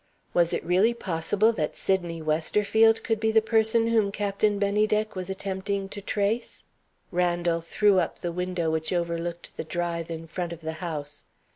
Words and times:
Was 0.33 0.51
it 0.51 0.65
really 0.65 0.95
possible 0.95 1.53
that 1.53 1.75
Sydney 1.75 2.23
Westerfield 2.23 3.03
could 3.03 3.19
be 3.19 3.31
the 3.31 3.39
person 3.39 3.85
whom 3.85 4.11
Captain 4.11 4.57
Bennydeck 4.57 5.13
was 5.13 5.29
attempting 5.29 5.87
to 5.89 6.01
trace? 6.01 6.63
Randal 7.11 7.61
threw 7.61 7.99
up 7.99 8.17
the 8.17 8.31
window 8.31 8.71
which 8.71 8.91
overlooked 8.91 9.55
the 9.57 9.63
drive 9.63 10.09
in 10.09 10.25
front 10.25 10.53
of 10.53 10.61
the 10.61 10.71
house. 10.81 11.25